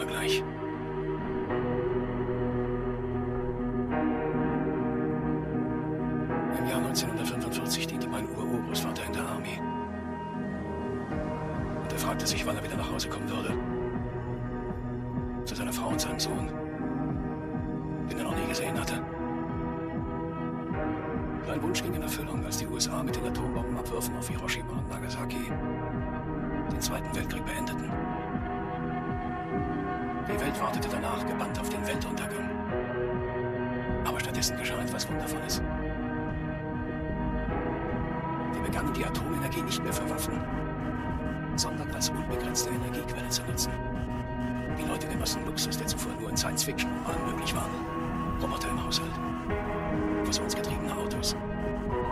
[0.00, 0.42] immer gleich.
[6.58, 9.60] Im Jahr 1945 diente mein Urgroßvater in der Armee.
[11.82, 13.54] Und er fragte sich, wann er wieder nach Hause kommen würde.
[15.44, 16.48] Zu seiner Frau und seinem Sohn,
[18.10, 19.02] den er noch nie gesehen hatte.
[21.46, 25.50] Sein Wunsch ging in Erfüllung, als die USA mit den Atombombenabwürfen auf Hiroshima und Nagasaki
[26.70, 27.90] den Zweiten Weltkrieg beendeten.
[30.50, 32.50] Welt wartete danach gebannt auf den Weltuntergang.
[34.04, 35.62] Aber stattdessen geschah etwas Wundervolles.
[38.52, 40.40] Wir begannen die Atomenergie nicht mehr für Waffen,
[41.54, 43.72] sondern als unbegrenzte Energiequelle zu nutzen.
[44.76, 47.68] Die Leute genossen Luxus, der zuvor nur in Science-Fiction-Romanen möglich war.
[48.42, 49.12] Roboter im Haushalt,
[50.24, 51.36] fusionsgetriebene Autos,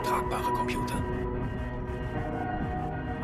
[0.05, 1.03] tragbare Computer.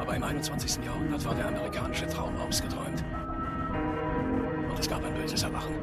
[0.00, 0.84] Aber im 21.
[0.84, 3.04] Jahrhundert war der amerikanische Traum ausgeträumt.
[4.84, 5.76] Es gab ein böses Erwachen.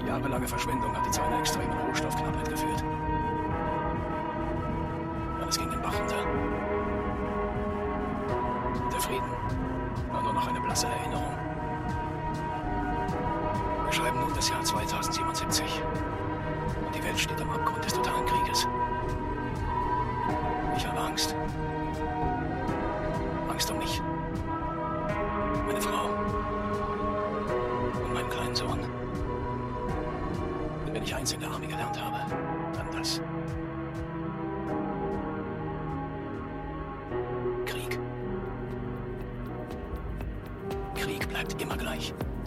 [0.00, 2.84] Die jahrelange Verschwendung hatte zu einer extremen Rohstoffknappheit geführt.
[5.40, 6.24] Alles ging den Bach runter.
[8.92, 9.32] Der Frieden
[10.12, 11.36] war nur noch eine blasse Erinnerung.
[13.86, 15.82] Wir schreiben nun das Jahr 2077.
[16.86, 17.61] Und die Welt steht am Abgrund
[42.10, 42.41] much.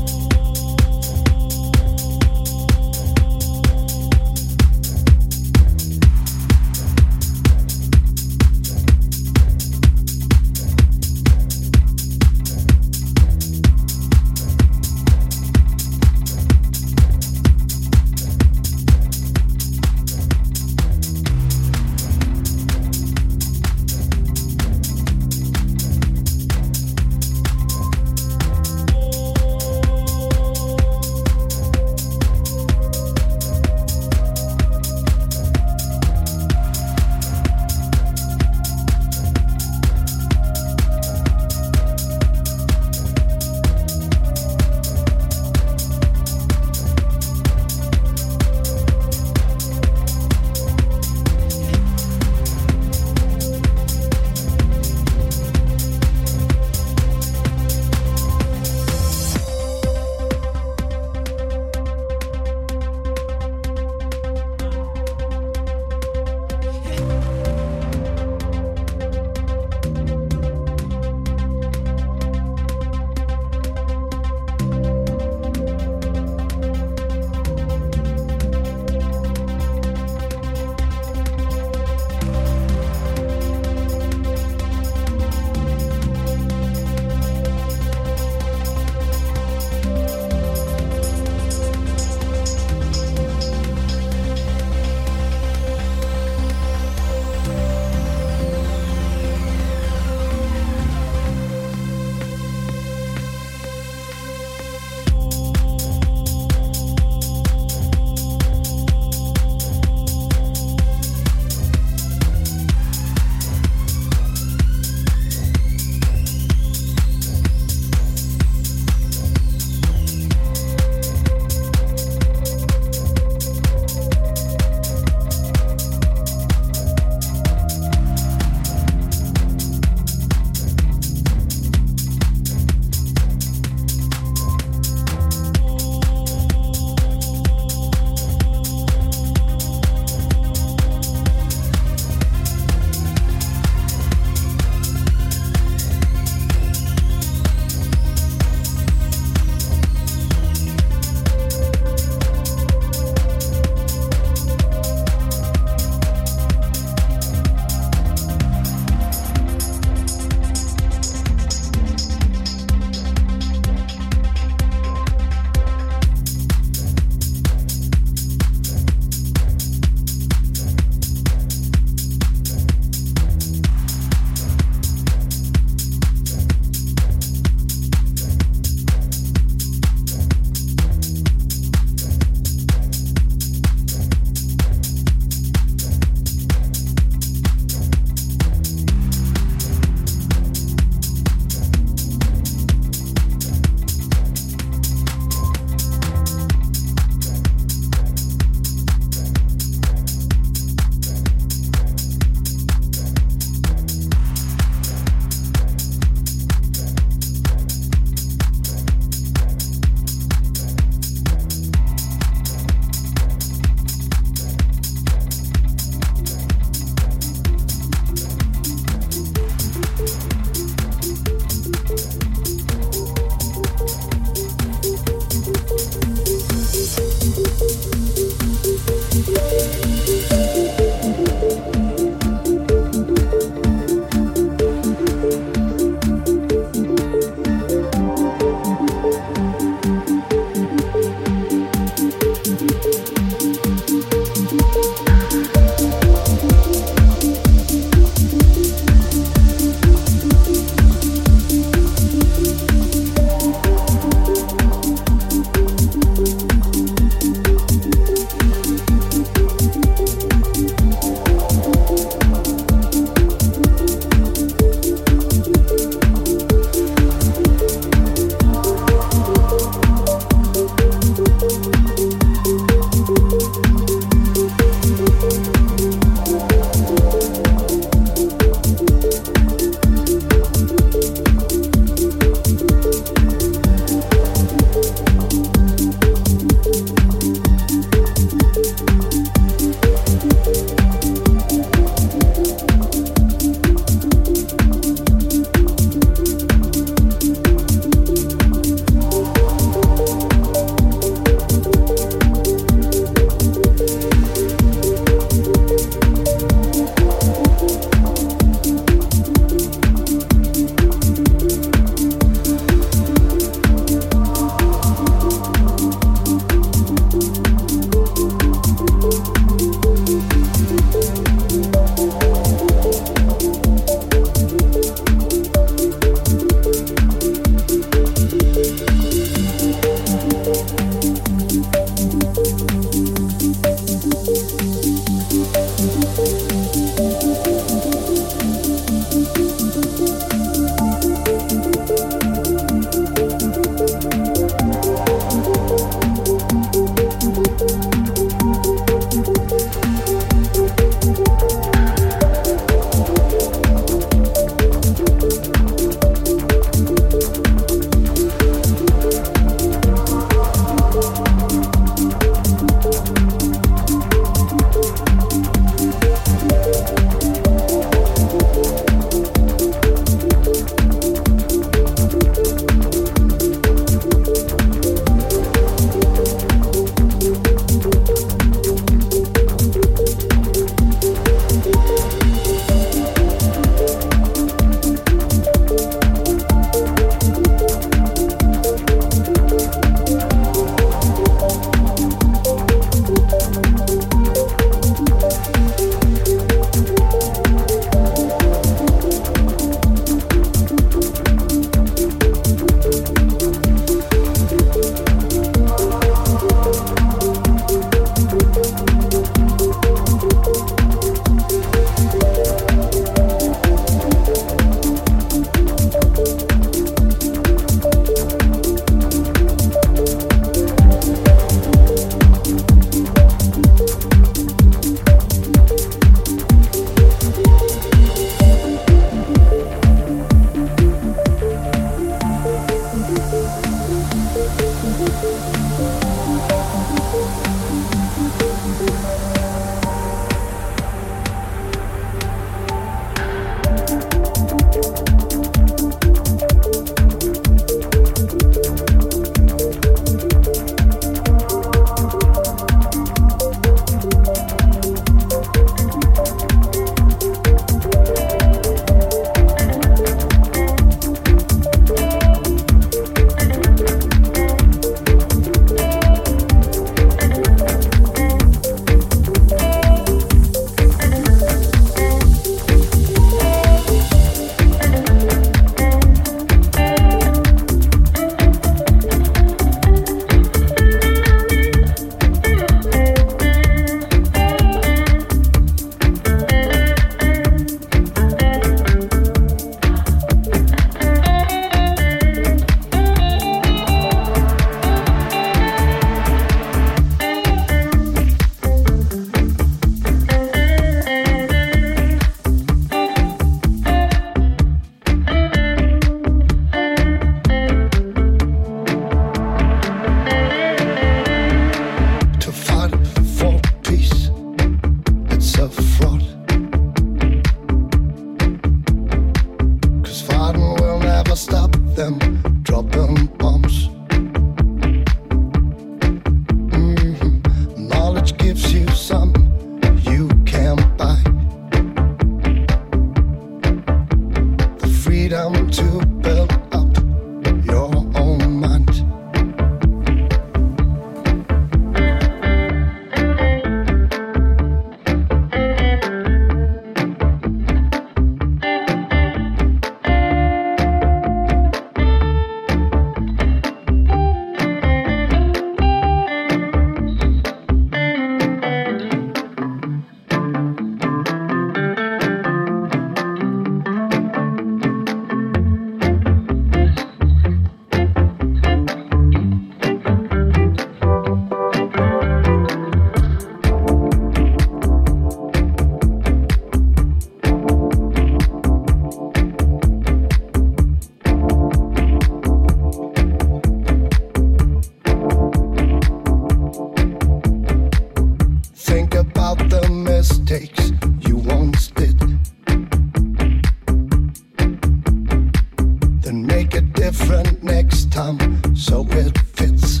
[596.46, 600.00] make it different next time so it fits.